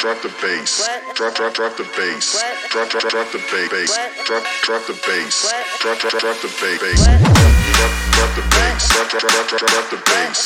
[0.00, 0.88] Drop the bass.
[1.14, 2.42] Drop drop drop the bass.
[2.68, 3.96] Drop drop drop the bass.
[4.26, 5.52] Drop drop the bass.
[5.78, 7.06] Drop drop drop the bass.
[7.06, 8.88] Drop drop the bass.
[8.90, 10.42] Drop drop drop drop drop the bass.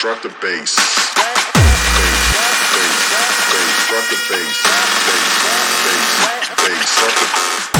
[0.00, 0.74] Drop the bass.
[3.88, 4.62] Drop the bass.
[4.64, 5.30] Bass.
[5.84, 6.50] Bass.
[6.66, 6.98] Bass.
[6.98, 7.73] Drop the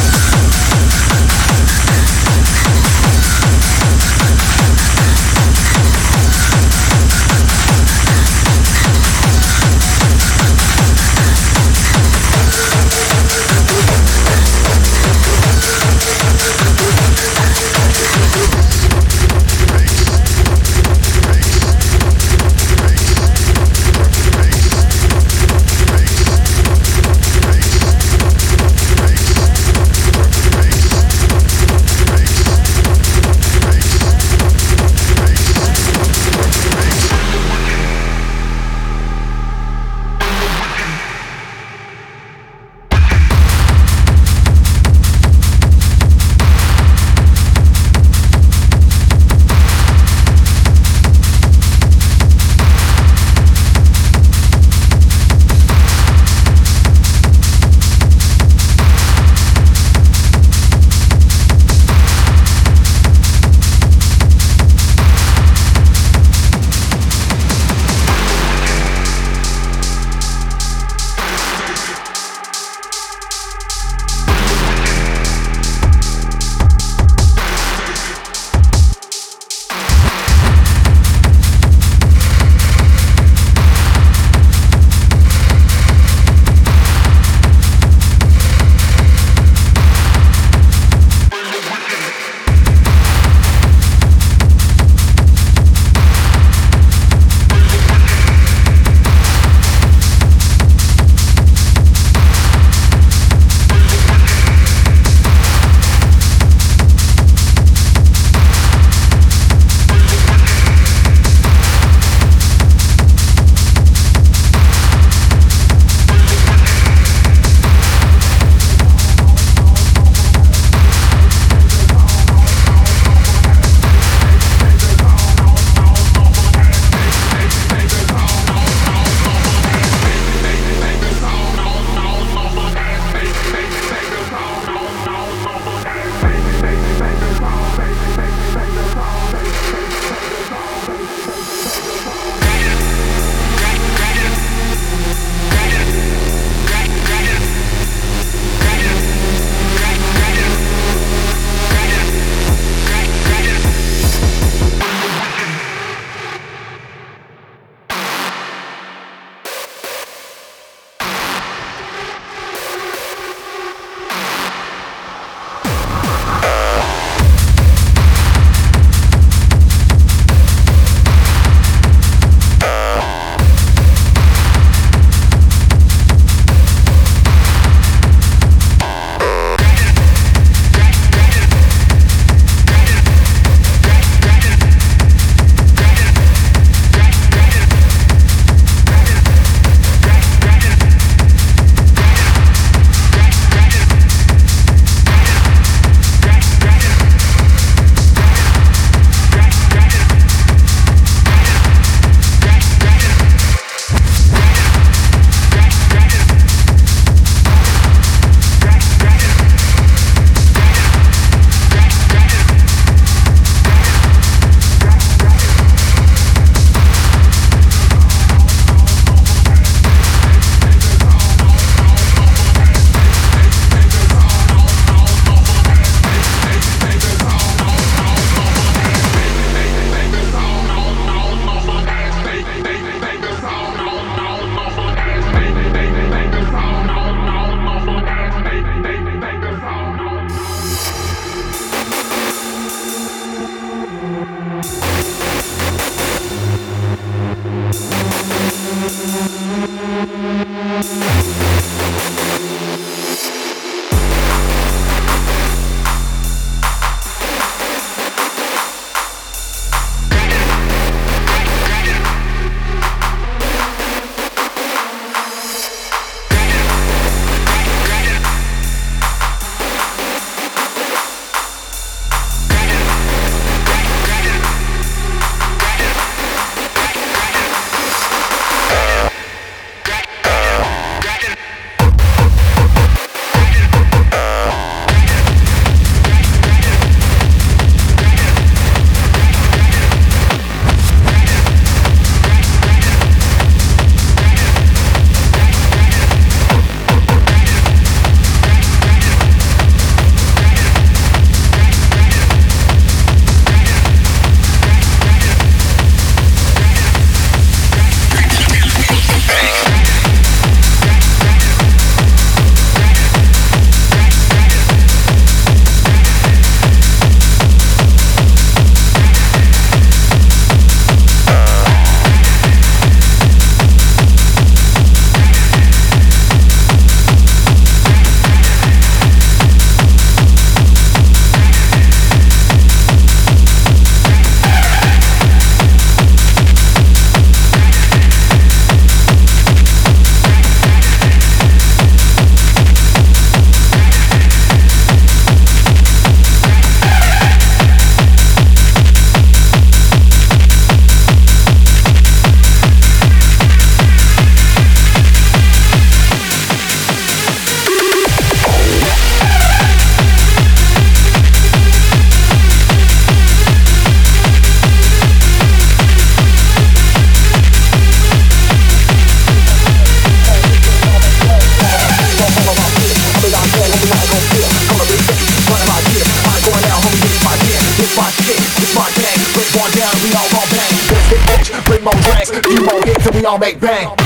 [382.55, 384.04] Few more hits and we all make bang.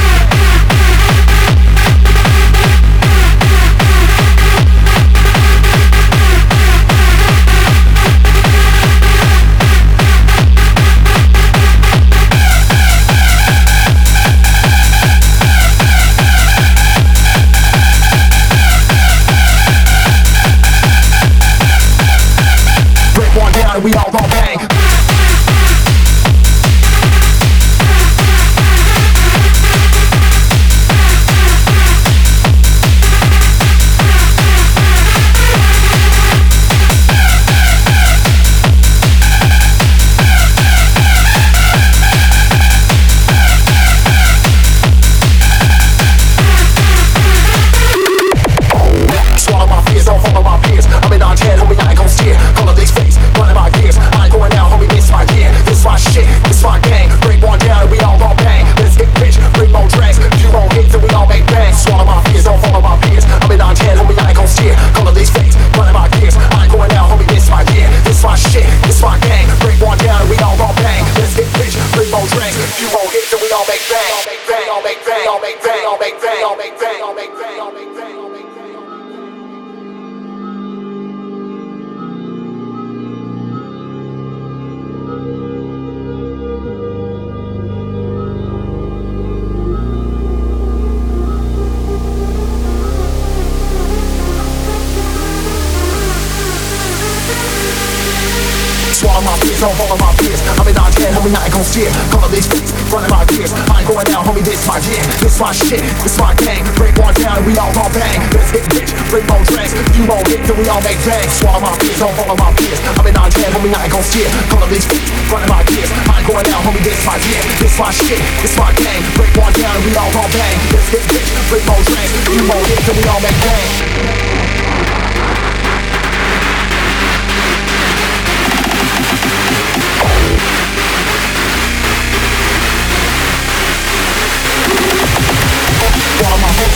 [100.29, 100.41] Fears.
[100.61, 101.89] I'm in on 10, homie, I ain't gon' steer.
[102.13, 103.53] Color these feet, running my gears.
[103.73, 105.01] I ain't going out, homie, this my gear.
[105.25, 106.61] This my shit, this my gang.
[106.77, 108.21] Break one down we all gon' bang.
[108.37, 109.73] Let's get rich, bring more drinks.
[109.97, 111.25] Few more hits and we all make bang.
[111.33, 112.79] Swallow my fears, don't follow my fears.
[113.01, 114.29] I'm in on 10, homie, I ain't gon' steer.
[114.53, 115.91] Color these feet, running my gears.
[116.13, 117.41] I ain't going out, homie, this my gear.
[117.65, 119.01] This my shit, this my gang.
[119.17, 120.57] Break one down we all gon' bang.
[120.77, 122.13] Let's get rich, bring more drinks.
[122.29, 124.68] Few more hits and we all make bang.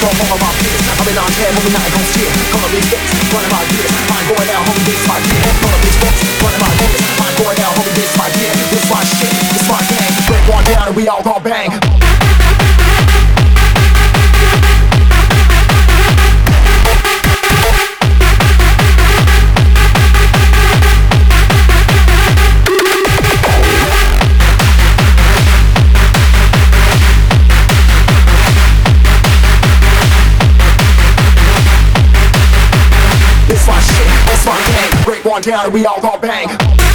[0.02, 2.30] My on all of my peers I'm in on 10, homie, I ain't gon' steer
[2.50, 5.78] Color these days, running my gears I ain't going out, homie, this my gear Color
[5.78, 9.02] these days, running my gears I ain't going out, homie, this my gear This my
[9.06, 10.10] shit, this my gang.
[10.26, 12.21] Break one down and we all gon' bang
[35.42, 36.91] down we all gon' bang